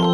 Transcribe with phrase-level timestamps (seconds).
[0.00, 0.06] こ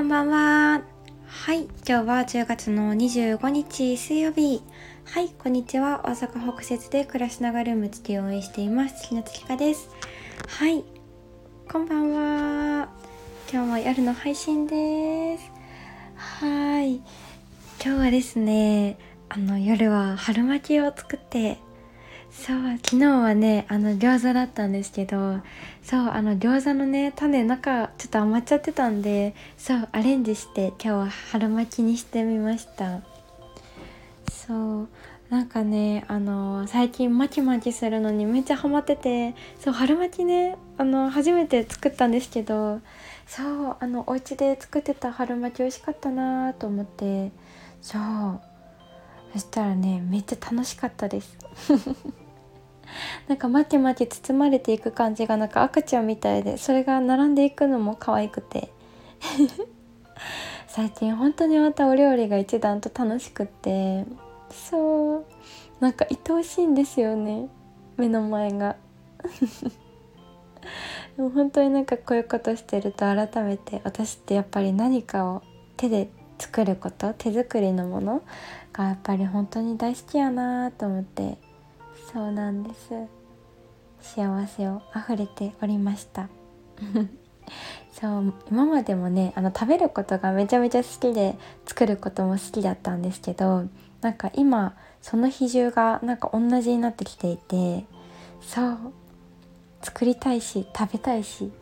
[0.00, 0.82] んばんは。
[1.28, 4.60] はい、今日は10月の25日水曜日。
[5.04, 6.00] はい、こんにちは。
[6.04, 9.02] 大阪北節で暮らしながらルーム月を応援しています。
[9.02, 9.88] 月の月香です。
[10.48, 10.82] はい、
[11.70, 12.88] こんばんは。
[13.48, 15.52] 今日も夜の配信です。
[16.16, 17.04] はい、今
[17.80, 18.98] 日はですね、
[19.28, 21.58] あの夜は春巻きを作って
[22.32, 25.40] そう昨日はねあの餃子だったんですけど
[25.82, 33.00] そうあの餃子のね種中ちょっと余っちゃってたんでそうアレンジして今日は春巻きにしてみました。
[34.30, 34.88] そう
[35.30, 42.80] なんかねあの最近巻き巻きするのにめっちゃハマっててそう春巻きねあの初めて作ったんですけど
[43.26, 47.30] そうあのお家で作ってた春巻き美味しかったなと思って
[47.80, 48.40] そう
[49.32, 51.38] そしたらねめっちゃ楽しかったです。
[53.28, 58.70] なんかまちまち包まれていく感じがなんか赤ちゃんみたいでそれが並んでいくのも可愛くて。
[60.68, 64.06] 最近本当にまたお料理が一段と楽しくって。
[64.50, 65.24] そう。
[65.80, 67.48] なんか愛おしいんですよね。
[67.96, 68.76] 目の前が。
[71.16, 75.42] でも本当になんかこういうことしてると改めて私ってやっぱり何かを
[75.76, 78.22] 手で作ること手作りのもの
[78.72, 81.36] がやっぱり本当に大好きやなと思って。
[82.12, 82.90] そうなんです。
[84.00, 86.28] 幸せを溢れておりました。
[87.92, 93.64] そう今までもねあの食べることがめちゃめちゃ好きで作ることも好きだったんですけど
[94.00, 97.84] なんか今その比重がなんか同じになってきていて
[98.40, 98.78] そう
[99.82, 101.52] 作りたいし食べたいし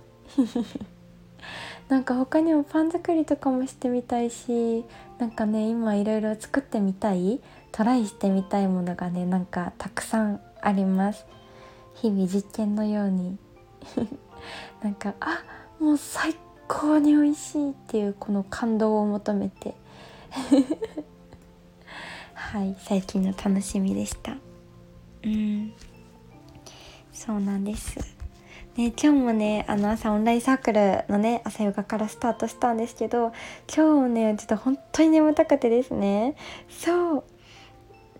[1.88, 4.84] なんか他にもパン作りとかもしてみたいし
[5.18, 7.40] なんかね今いろいろ作ってみたい
[7.72, 11.26] トライしてみたいものがねなんかたくさんあります。
[11.94, 13.38] 日々実験のように。
[14.82, 15.42] なんかあ
[15.78, 16.34] もう最
[16.68, 19.74] 高に美味しいっていうこの感動を求めて。
[22.34, 24.36] はい最近の楽しみでした。
[25.24, 25.72] うん。
[27.12, 27.98] そうなんです。
[28.76, 33.32] ね、今日もねあの朝オンラインサークルのね朝ヨガからスタートしたんですけど
[33.74, 36.36] 今日ねちょっと本当に眠たくてですね。
[36.68, 37.24] そう。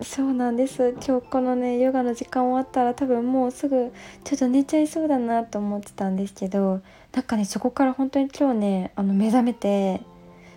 [0.03, 0.95] そうなんです。
[1.07, 3.93] 今日このねヨガの時間終わったら多分もうすぐ
[4.25, 6.81] ちょっと寝ちゃいそうだなと思ってたんですけど
[7.13, 10.01] なんかねそこから本当に今日ねあの目覚めて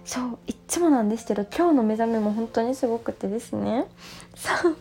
[0.06, 3.86] そういっつもなんですけど今日の目覚めも本当にすごくてですね。
[4.36, 4.76] そう。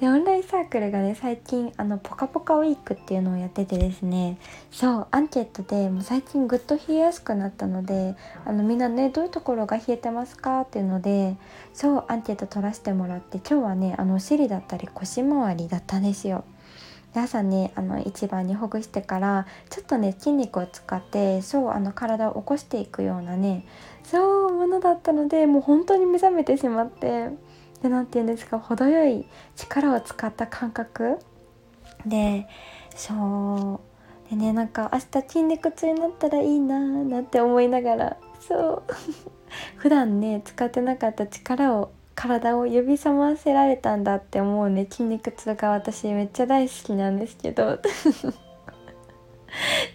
[0.00, 4.38] でオンラインサークルがね最近あのポカポカウィークっていうのをやっててですね。
[4.70, 8.14] そうアンケートでもう最近ぐっと冷えやすくなったので
[8.46, 11.36] あのみんなねどういうところが冷えてますかっていうので
[11.74, 16.44] そうアンケート取らせてもらって今日はねあのお尻だったり腰回りだったんですよ。
[17.12, 23.66] で朝ねあの一番にほぐしてからちょっとね筋肉を使ってそうあの体を起こしていくようなね
[24.04, 27.28] そうものだったのでもう本当に目覚めてしまって。
[27.82, 29.26] で何て言うんですか程よい
[29.56, 31.18] 力を使った感覚？
[32.06, 32.46] で
[32.94, 33.80] そ
[34.26, 34.30] う。
[34.30, 38.82] でねなんか明日筋肉痛になったらいいなーなんて思いながらそう。
[39.76, 45.70] 普段ね使ってなかった力を体を呼び覚ませられたんだって思うね筋肉痛が。
[45.70, 47.78] 私めっちゃ大好きなんですけど。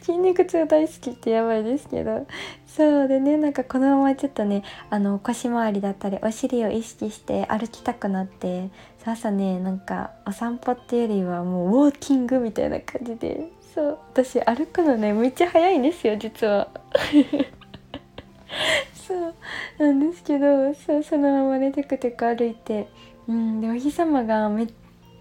[0.05, 2.27] 筋肉痛大好きってやばいですけど。
[2.67, 8.69] そうでねなんかこのままちょっとねあの腰回りだったりお尻を意識して歩きたくなって
[9.05, 13.49] 朝ねなんかお散歩っていうよりはもうウォーキングみたいな感じで。
[13.73, 16.67] そう私歩くのねめっちゃ早いんですよ実は。
[18.93, 19.33] そう
[19.79, 22.87] なんですけどそうそのままねテクテク歩いて。
[23.27, 24.67] うんでお日様がめっ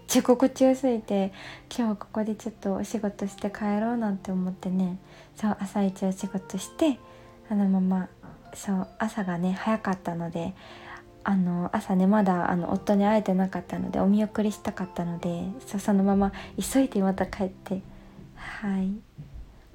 [0.07, 1.33] ちゃ心地よすぎて
[1.75, 4.97] 今日ここでちょっとお仕事して帰ろうなんて思ってね
[5.35, 6.99] そう朝一お仕事して
[7.49, 8.07] あのまま
[8.53, 10.53] そう朝がね早かったので
[11.23, 16.31] あの朝ねまだあの夫に会えてなかったのでお見送りしたかったのでそうそのまま
[16.71, 17.81] 急いでまた帰って
[18.35, 18.91] はい。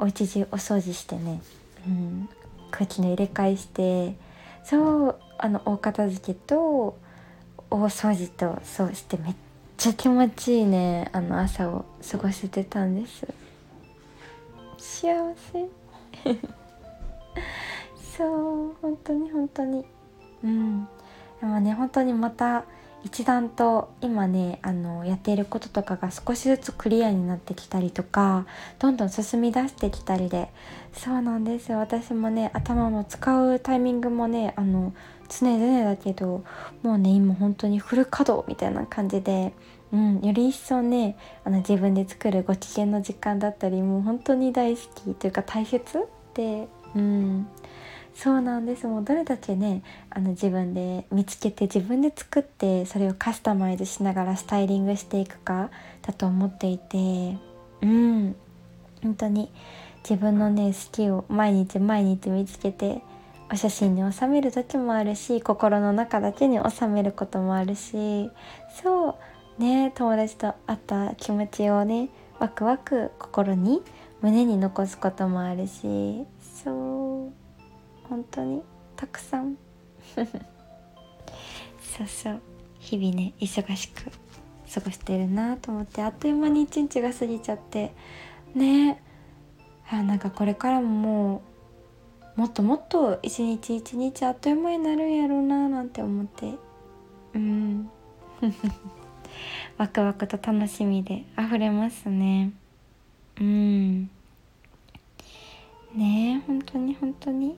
[0.00, 1.42] お家中お掃除してね、
[1.86, 2.28] うん、
[2.70, 4.16] 空気の入れ替えして
[4.64, 6.98] そうあの大片付けと
[7.70, 9.34] 大掃除とそうしてめっ
[9.80, 13.26] ちゃ気持ちいいねあの朝を過ごせてたんです。
[14.76, 15.68] 幸せ。
[18.14, 19.86] そう本当に本当に。
[20.44, 20.86] うん。
[21.40, 22.64] でもね本当にまた
[23.04, 28.44] 一段と今ねあのやっていることとかが少しずつクリアになってきたりとか
[28.78, 30.50] どんどん進み出してきたりで。
[30.92, 31.78] そうなんですよ。
[31.78, 34.92] 私もね頭も使うタイミングもねあの
[35.30, 36.44] 常々だけど
[36.82, 39.52] もうね今本当にフル稼働みたいな感じで
[39.92, 45.82] うん、より一層ねあの自分で作るご機嫌の時間だったりもう本当に大好きというか大切
[46.34, 47.48] で、うん、
[48.14, 48.86] そうなんです。
[48.86, 55.70] もうどれだけねあの自分で見つけて自分で作ってそれをカスタマイズしながらスタイリングしていくか
[56.02, 57.36] だと思っていて
[57.82, 58.36] うん。
[59.02, 59.50] 本当に
[60.08, 63.02] 自分のね好きを毎日毎日見つけて
[63.52, 68.30] お写真に収める時もあるし心の中だけに収めることもあるし
[68.82, 69.18] そ
[69.58, 73.82] うね友達と会った気持ちをねワクワク心に
[74.22, 76.24] 胸に残すこともあるし
[76.64, 77.32] そう
[78.08, 78.62] 本当に
[78.96, 79.56] たくさん。
[81.80, 82.40] そうそう
[82.78, 84.10] 日々ね忙しく
[84.72, 87.92] 過ごしてるなと思ってあっという間に一日が過ぎちゃって
[88.54, 89.02] ね
[89.90, 91.49] あなんかこれからももう
[92.40, 96.54] もっともっと一日一日あっという間になるんやろうななんて思って。
[97.34, 97.90] うん。
[99.76, 102.52] ワクワクと楽しみで溢れますね。
[103.38, 104.04] うん。
[105.94, 107.48] ねえ本当に本当に。
[107.48, 107.56] ね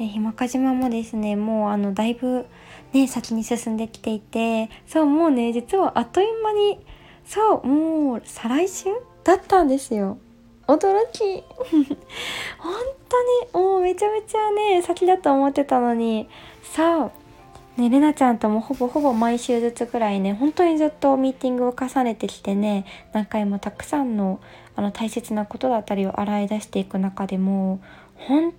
[0.00, 2.46] でひまか島もですねもうあのだいぶ
[2.92, 6.80] ね先に進んできていてそうもうね実はあっという間に
[7.24, 8.86] そうもう再来週
[9.22, 10.18] だったんですよ。
[10.66, 11.44] 驚き。
[12.58, 12.74] 本
[13.08, 16.28] 当にもうめちゃめちゃね先だと思ってたのに。
[16.62, 24.40] さあねれなちゃんともほぼほぼ毎週ずつぐらいね本当にずっとミーティングを重ねてきてね何回もたくさんの
[24.74, 27.80] あの大切なことだったりを洗い出していく中でも
[28.16, 28.52] 本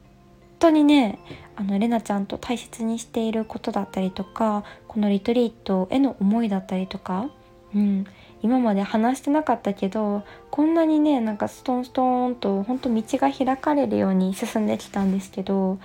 [0.59, 1.19] 当にね
[1.55, 7.29] あのレナちゃんと大切にしていることだったりとかこのリトリートへの思いだったりとか、
[7.75, 8.05] うん、
[8.41, 15.79] 今まで話してなかったけどこんなにねなんかストンストーンと本当道が開かれるように進んできたんですけど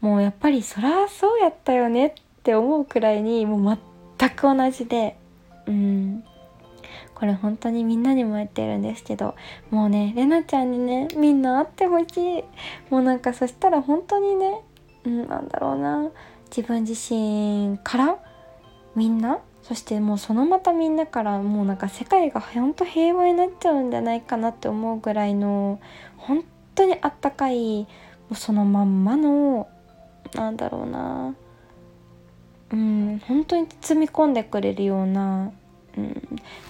[0.00, 2.12] もうやっぱりそらそうやったよねっ
[2.42, 3.78] て思うくらいにもう
[4.18, 5.16] 全く同じで
[5.66, 6.24] うん。
[7.14, 9.34] これ本当にみんなにも言ってるんですけど
[9.70, 12.44] もうねれなちゃんにねみんな会ってほしい。
[12.90, 14.62] もうなんかそしたら本当にね
[15.04, 16.10] うんなんだろうな
[16.48, 18.18] 自分自身から
[18.94, 25.78] みんなそしてもうそのまたみんなからもうなんか世界がほんと平和になっちゃうんじゃないかなって思うぐらいの
[26.16, 26.42] 本
[26.74, 27.86] 当にあったかいも
[28.30, 29.68] うそのまんまの
[30.32, 31.34] なんだろうな
[32.72, 35.52] うん本当に包み込んでくれるような、
[35.98, 36.22] うん、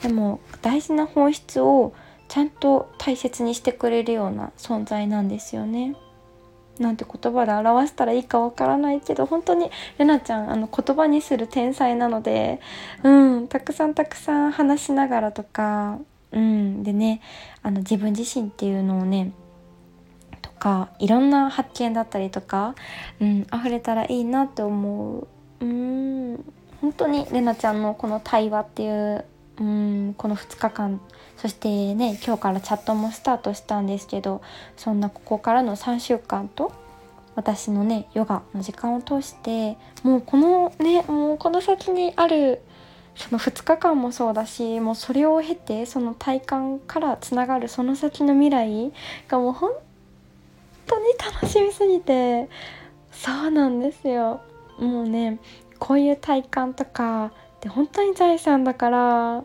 [0.03, 1.95] でも大事な本質を
[2.27, 5.95] ちゃんと大切にしてくれるような存在なんですよね。
[6.78, 12.60] なんて言葉で表したらいいかわからないけど本当にレナちゃんあの言葉にする天才なので
[13.02, 15.98] うんたくさんたくさん話しながらとか
[16.32, 17.20] うんでね
[17.62, 19.32] あの自分自身っていうのをね
[20.42, 22.75] とかいろんな発見だったりとか、
[23.20, 25.28] うん、溢れたらいいなって思う。
[25.60, 26.44] うん
[26.80, 29.25] 本当にレナちゃんのこの対話っていう
[29.60, 31.00] うんこの2日間
[31.37, 34.40] そしてね今日からチャットもスタートしたんですけど
[34.76, 36.72] そんなここからの3週間と
[37.34, 42.62] 私のねヨガの時間を通してもうこのねもうこの先にある
[43.14, 48.93] その2日間もそうだしもうそれを経てその体感からつながるその先の未来
[49.28, 49.72] がもう本
[50.87, 52.49] 当に楽しみすぎて
[53.12, 54.40] そうなんですよ。
[54.78, 55.40] もうね
[55.78, 59.44] こういう体感とかって本当に財産だから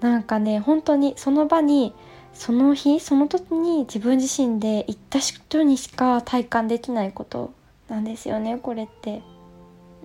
[0.00, 1.94] なんかね本当にその場に
[2.32, 7.52] その日その時に自分自身で行った人にしか体感できないこと
[7.88, 9.22] なんですよねこれって。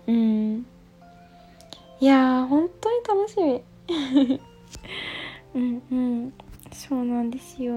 [0.07, 0.65] うん。
[1.99, 3.63] いやー本当に楽しみ。
[5.55, 6.33] うんうん。
[6.73, 7.75] そうなんですよ。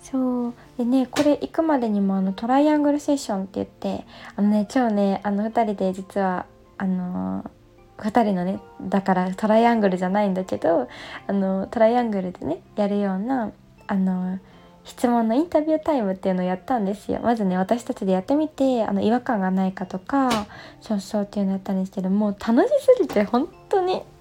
[0.00, 0.54] そう。
[0.78, 6.46] でねこれ行くまでにもあのトライアングルセッションって言ってあのね今日ねあの2人で実は
[6.78, 7.55] あのー
[7.98, 10.88] 2人のねだからトライアングルじゃないんだけど
[11.26, 13.52] あのトライアングルでねやるような
[13.86, 14.38] あの
[14.84, 17.20] 質問のインタビュータイムっていうのをやったんですよ。
[17.20, 20.46] まずね私たちでやってみてあの違和感がないかとか
[20.80, 24.02] そうそうっていうのやったんですけどもう楽しすぎて本当に。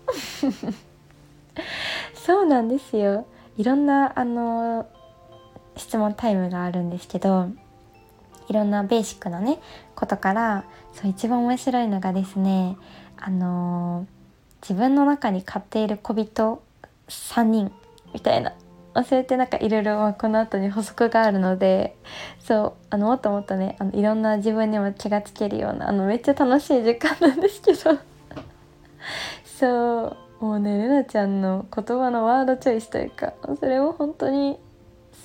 [2.16, 3.26] そうなんですよ。
[3.58, 4.88] いろんなあの
[5.78, 7.50] 質問タイムがあるんですけど
[8.48, 9.60] いろんなベーシックなね
[9.96, 12.78] ことからそう一番面白いのがですね
[13.18, 16.62] あのー、自分の中に飼っている小人
[17.08, 17.72] 3人
[18.14, 18.54] みたいな。
[18.94, 21.96] 忘れてなんかいろいろこの後に補足があるので。
[22.40, 27.98] そうあのもっともっとねあのいろんな自分にも気がつけるようなあのめっちゃ楽しい時間なんですけど。
[29.44, 34.60] そうもうねれなちゃんの言葉のワードチョイスというかそれも本当に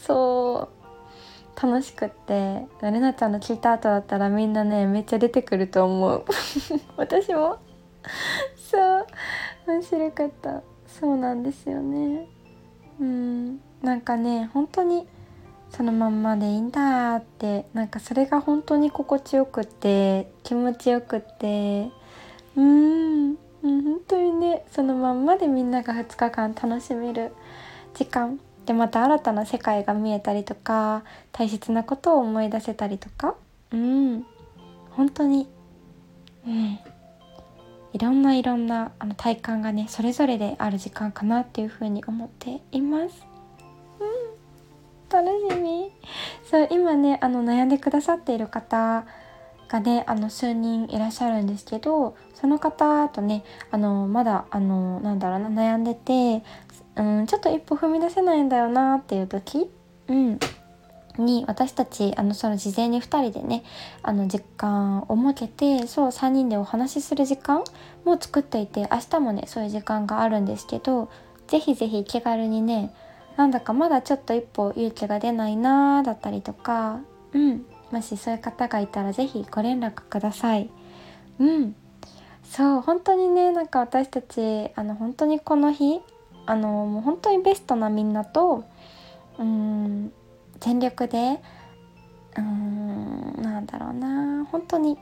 [0.06, 0.70] そ
[1.58, 6.24] う楽しくってれなちゃんの聞いた後だったらみんなねめっちゃ出てくると思う。
[6.96, 7.58] 私も
[8.56, 9.06] そう。
[9.66, 10.62] 面白かった。
[10.86, 12.28] そうなんですよね。
[13.00, 13.60] うん。
[13.82, 15.08] なんかね本当に
[15.70, 21.90] そのまんまでいいんだってなんかそれが本当に心地よくて気持ちよくて。
[22.56, 23.36] うん。
[23.62, 27.32] 本当にねそのまんまでみんなが2日間楽しめる
[27.94, 33.34] 時間でまた新たな世界が見えたりとか大切なことを思い出せたりとか。
[33.72, 34.24] うん。
[34.90, 35.48] 本当に。
[36.46, 36.78] うん。
[37.92, 43.26] いろんないろんなあの体感がねそれぞれである時間かなっていうふうに思っています。
[44.00, 45.24] うん。
[45.24, 45.90] 楽しみ。
[46.48, 49.04] そう今ねあの悩んでくださっている方
[49.68, 56.44] がねあの数人いらっしゃるんですけどその方とねあのまだあのなんだろうな悩んでて、
[56.96, 59.70] うん、ちょっと一歩踏み出せないんだよなっていう時、
[60.08, 60.38] うん、
[61.20, 63.62] に私たちあのその事前に2人でね
[64.02, 67.62] あの時間を設けてそう3人でお話しする時間
[68.04, 71.10] も作っていて明日もねそういう時間があるんですけど
[71.46, 72.94] 是非是非気軽にね
[73.36, 77.00] なんだかまだちょっと一歩勇気が出ないなーだったりとか
[77.32, 80.70] うんもしそういう方がいたら是非ご連絡ください。
[81.38, 81.74] うん
[82.44, 86.00] そう本当にねなんか私たちあの本当にこの日
[86.46, 88.64] あのもう本当にベストなみんなと
[90.60, 91.40] 全力で
[92.36, 94.44] うーんなんだろうな。
[94.46, 94.98] 本当に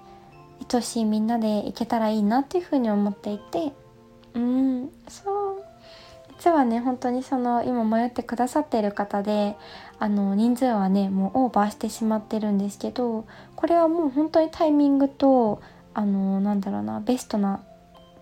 [0.73, 3.73] 愛しいみんなでいけたらいいなっていうふうに思っていて。
[4.35, 5.69] うんそう。
[6.38, 9.57] 実はね本当にその今迷ってくださっている方で
[9.99, 15.61] あの人数はねもうオーバーしてしまってるんですけどこれはもう本当にタイミングと
[15.95, 17.65] あのなんだろうなベストな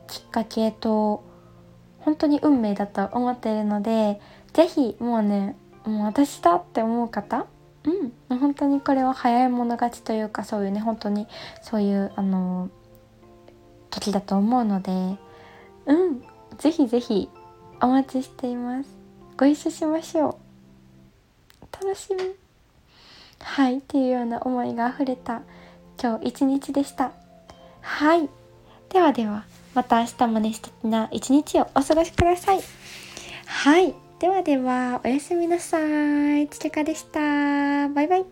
[0.08, 1.24] きっかけと
[2.00, 4.18] 本当に運命だと思っているので
[4.54, 5.54] 是非もうね
[5.86, 7.46] もう私だって思う方？
[7.84, 11.28] うん本当にこれは早い者勝ちというかそういうね本当に
[11.62, 12.68] そういうあの
[13.90, 14.90] 時だと思うので
[15.86, 16.22] うん
[16.58, 17.30] ぜひぜひ
[17.80, 18.88] お待ちしています。
[19.36, 20.38] ご一緒しましょ
[21.62, 21.84] う。
[21.84, 22.20] 楽しみ。
[23.38, 25.42] はいっていうような思いがあふれた
[26.02, 27.12] 今日一日でした。
[27.80, 28.28] はい
[28.88, 32.60] ではではまた明日もね素敵な一日をお過ごしください。
[33.46, 33.94] はい。
[34.18, 35.78] ではでは、おやすみなさ
[36.38, 36.48] い。
[36.48, 37.20] ちけかでした。
[37.90, 38.24] バイバイ。